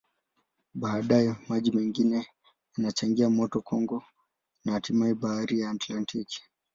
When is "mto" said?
3.29-3.61